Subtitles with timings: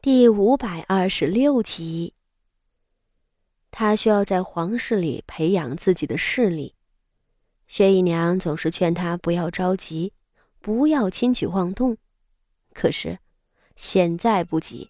[0.00, 2.14] 第五百二十六集。
[3.72, 6.76] 他需要在皇室里培养自己的势力。
[7.66, 10.12] 薛姨娘总是劝他不要着急，
[10.60, 11.96] 不要轻举妄动。
[12.74, 13.18] 可是
[13.74, 14.88] 现在不急，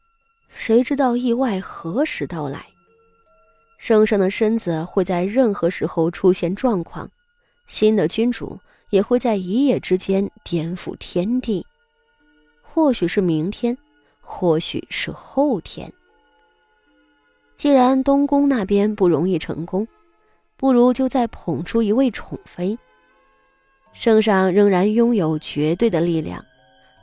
[0.51, 2.67] 谁知道意外何时到来？
[3.79, 7.11] 圣上的身子会在任何时候出现状况，
[7.67, 11.67] 新的君主也会在一夜之间颠覆天地。
[12.61, 13.75] 或许是明天。
[14.31, 15.91] 或许是后天。
[17.57, 19.89] 既然东宫那边不容易成功，
[20.59, 22.79] 不如就再捧出一位宠妃。
[23.95, 26.45] 圣上仍然拥有绝对的力量，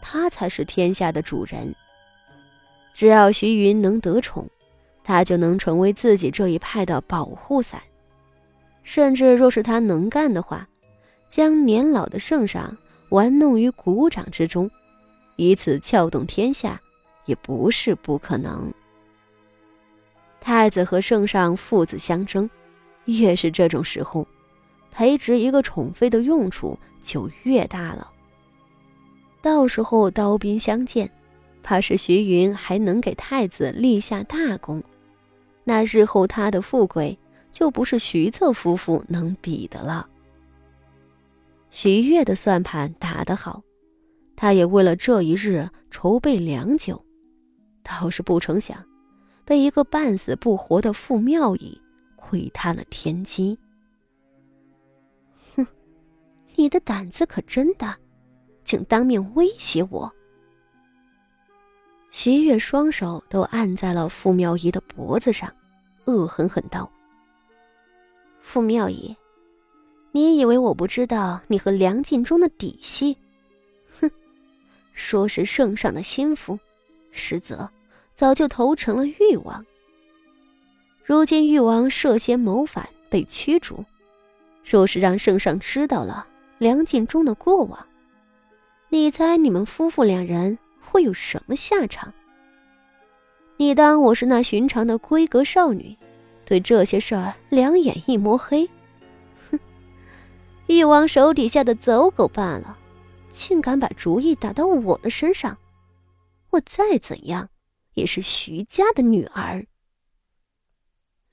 [0.02, 1.76] 他才是天下的主人。
[2.94, 4.48] 只要徐云能得宠，
[5.04, 7.82] 他就能成为自己这一派的保护伞。
[8.84, 10.70] 甚至若是他能干的话，
[11.28, 12.78] 将年老的圣上
[13.10, 14.70] 玩弄于股掌之中，
[15.38, 16.80] 以此撬动天下。
[17.26, 18.74] 也不是不可能。
[20.40, 22.50] 太子和圣上父子相争，
[23.06, 24.28] 越是这种时候，
[24.92, 28.12] 培植一个宠妃的用处就越大了。
[29.42, 31.10] 到时候刀兵相见，
[31.64, 34.84] 怕是徐云还能给太子立下大功，
[35.64, 37.18] 那日后他的富贵
[37.52, 40.08] 就不是徐策夫妇能比的了。
[41.72, 43.64] 徐悦的算盘打得好，
[44.36, 47.04] 他也为了这一日筹备良久。
[47.88, 48.84] 倒是不成想，
[49.46, 51.80] 被一个半死不活的傅妙仪
[52.16, 53.56] 窥探了天机。
[55.56, 55.66] 哼，
[56.56, 57.96] 你的胆子可真大，
[58.64, 60.12] 竟当面威胁我！
[62.10, 65.54] 徐月双手都按在了傅妙仪的脖子上，
[66.06, 66.92] 恶狠狠道
[68.42, 69.16] ：“傅妙仪，
[70.12, 73.16] 你以为我不知道你和梁晋忠的底细？
[74.00, 74.10] 哼，
[74.94, 76.58] 说是圣上的心腹，
[77.12, 77.70] 实则……”
[78.16, 79.64] 早就投成了誉王。
[81.04, 83.86] 如今誉王涉嫌谋反被驱逐，
[84.64, 87.86] 若是让圣上知道了梁晋忠的过往，
[88.90, 92.12] 你猜你们夫妇两人会有什么下场？
[93.58, 95.96] 你当我是那寻常的闺阁少女，
[96.46, 98.68] 对这些事儿两眼一抹黑？
[99.52, 99.60] 哼，
[100.68, 102.78] 誉王手底下的走狗罢了，
[103.30, 105.58] 竟敢把主意打到我的身上，
[106.50, 107.50] 我再怎样？
[107.96, 109.68] 也是徐家的女儿。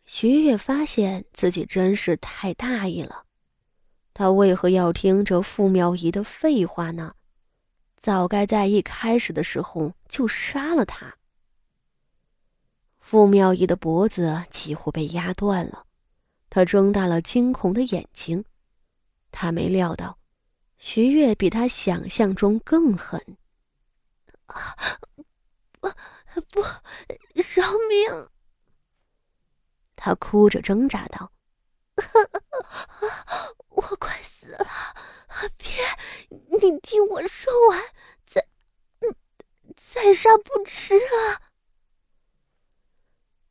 [0.04, 3.24] 徐悦发现自己真是太大意了，
[4.12, 7.14] 他为何要听这傅妙仪的废话呢？
[7.96, 11.16] 早该在一开始的时候就杀了他。
[12.98, 15.86] 傅妙仪的脖子几乎被压断了，
[16.50, 18.44] 他睁大了惊恐的眼睛，
[19.30, 20.18] 他没料到
[20.78, 23.36] 徐悦比他想象中更狠。
[24.46, 24.76] 啊！
[26.50, 26.60] 不，
[29.94, 31.32] 他哭着挣扎道
[33.70, 34.66] ：“我快死了，
[35.56, 35.68] 别！
[36.28, 37.80] 你听我说完，
[38.24, 38.46] 再
[39.76, 41.42] 再杀不迟啊！”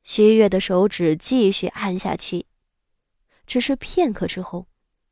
[0.04, 2.48] 徐月的手指继续按下去，
[3.46, 4.68] 只是片刻之后，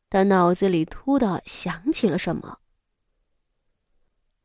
[0.10, 2.60] 他脑子里突的想起了什么。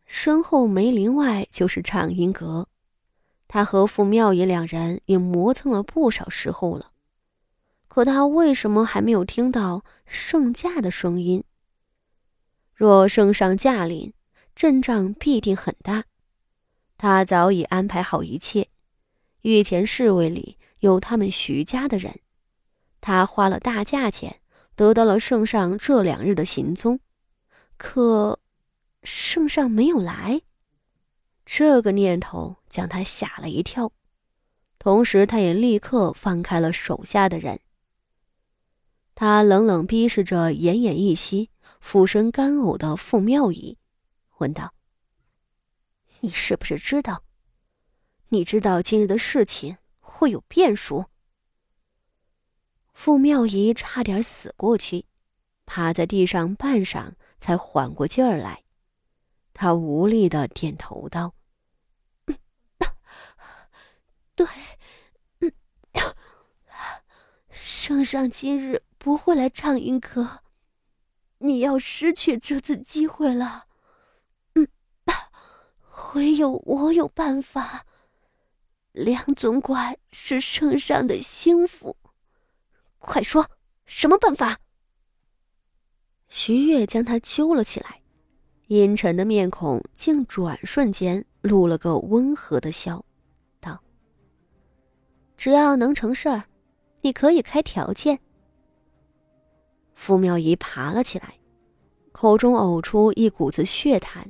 [0.07, 2.69] 身后梅林外就是畅音阁。
[3.55, 6.91] 他和傅妙仪两人也磨蹭了不少时候了，
[7.87, 11.45] 可他为什么还没有听到圣驾的声音？
[12.75, 14.13] 若圣上驾临，
[14.57, 16.07] 阵仗必定很大。
[16.99, 18.71] 他早已安排好一切，
[19.43, 22.19] 御前侍卫里有他们徐家的人，
[23.01, 24.41] 他花了大价钱
[24.75, 26.99] 得到了圣上这两日的行踪，
[27.77, 28.41] 可
[29.05, 30.43] 圣上没有来。
[31.45, 33.93] 这个念头将他吓了一跳，
[34.79, 37.61] 同时他也立刻放开了手下的人。
[39.15, 41.51] 他冷冷逼视着奄奄一息、
[41.81, 43.79] 俯身干呕的傅妙仪，
[44.39, 44.75] 问道
[46.21, 47.23] ：“你是不是知道？
[48.31, 51.05] 你知道今日的事情会有变数？”
[52.93, 55.07] 傅妙仪差点死过去，
[55.67, 58.64] 趴在地上半晌才缓过劲儿来。
[59.55, 61.33] 他无力的点头道
[64.35, 64.47] ：“对，
[67.51, 70.43] 圣上今日不会来畅音阁，
[71.39, 73.67] 你要失去这次机会了。
[76.15, 77.87] 唯有我有办法。
[78.93, 81.97] 梁总管是圣上的心腹，
[82.99, 83.51] 快说，
[83.87, 84.61] 什么办法？”
[86.29, 88.04] 徐悦将他揪了起来。
[88.69, 93.05] 阴沉的面孔竟转瞬间露了个温和的笑，
[93.61, 93.81] 道
[95.37, 96.45] 只要能成事儿，
[97.03, 98.19] 你可以开条件。”
[99.95, 101.35] 傅妙仪爬了起来，
[102.13, 104.25] 口中呕出一股子血痰，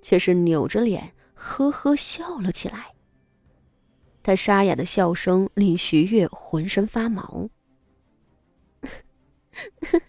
[0.00, 2.94] 却是扭着脸呵呵笑了起来。
[4.22, 7.48] 他沙哑的笑声令徐月浑身发毛。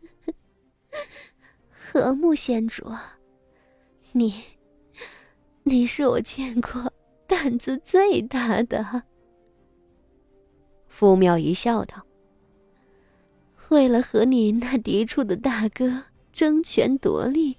[1.71, 2.85] 和睦仙主，
[4.15, 4.43] 你，
[5.63, 6.93] 你是我见过
[7.25, 9.03] 胆子最大的。
[10.87, 12.05] 傅妙仪笑道
[13.69, 17.57] ：“为了和你那嫡出的大哥争权夺利，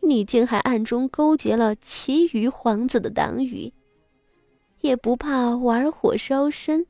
[0.00, 3.72] 你竟还暗中勾结了其余皇子的党羽，
[4.80, 6.86] 也不怕玩火烧身？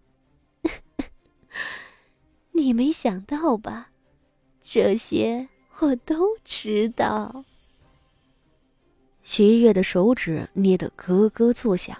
[2.52, 3.90] 你没想到吧？
[4.62, 5.48] 这些。”
[5.80, 7.46] 我都知道。
[9.32, 11.96] 徐月的手指捏得咯咯作响，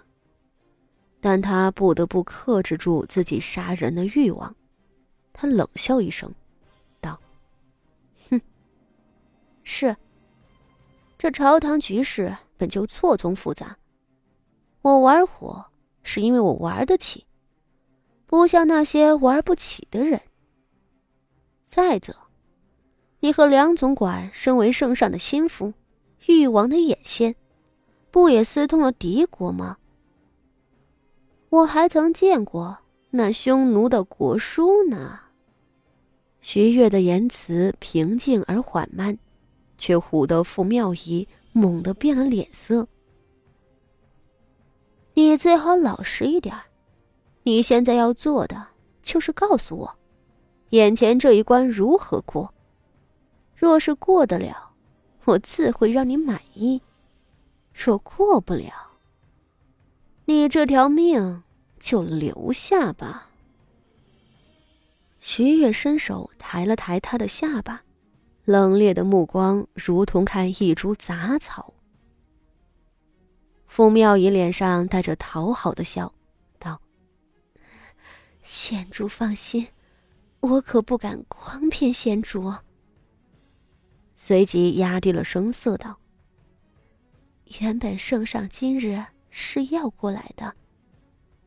[1.20, 4.56] 但他不得不克制住自己杀人的欲望。
[5.32, 6.34] 他冷笑一声，
[7.00, 7.20] 道
[8.30, 8.40] ：“哼，
[9.62, 9.96] 是。
[11.16, 13.78] 这朝堂局势本就错综复杂。
[14.82, 15.66] 我玩火
[16.02, 17.26] 是因为我玩得起，
[18.26, 20.20] 不像那些玩不起的人。
[21.64, 22.12] 再则。”
[23.22, 25.74] 你和梁总管身为圣上的心腹，
[26.38, 27.34] 誉王的眼线，
[28.10, 29.78] 不也私通了敌国吗？
[31.48, 32.78] 我还曾见过
[33.10, 35.20] 那匈奴的国书呢。
[36.40, 39.18] 徐悦的言辞平静而缓慢，
[39.76, 42.86] 却唬得傅妙仪猛地变了脸色。
[45.14, 46.56] 你最好老实一点
[47.42, 48.68] 你现在要做的
[49.02, 49.98] 就是告诉我，
[50.70, 52.54] 眼前这一关如何过。
[53.54, 54.69] 若是过得了，
[55.30, 56.80] 我自会让你满意；
[57.72, 58.72] 若过不了，
[60.24, 61.42] 你这条命
[61.78, 63.30] 就留下吧。
[65.20, 67.82] 徐月伸手抬了抬他的下巴，
[68.44, 71.74] 冷冽的目光如同看一株杂草。
[73.66, 76.12] 傅妙仪脸上带着讨好的笑，
[76.58, 76.80] 道
[78.42, 79.68] ：“贤主放心，
[80.40, 82.52] 我可不敢诓骗贤主。”
[84.22, 85.98] 随即压低了声色道
[87.62, 90.54] ：“原本圣上今日是要过来的，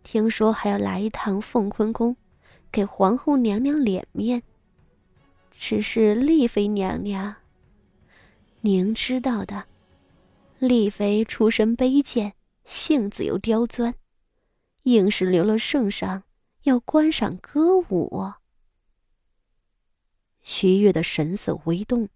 [0.01, 2.17] 听说还要来一趟凤坤宫，
[2.71, 4.41] 给皇后娘娘脸面。
[5.51, 7.35] 只是丽妃娘娘，
[8.61, 9.65] 您知道的，
[10.57, 12.33] 丽妃出身卑贱，
[12.65, 13.93] 性子又刁钻，
[14.81, 16.23] 硬是留了圣上
[16.63, 18.33] 要观赏歌舞。”
[20.41, 22.09] 徐悦的神色微动。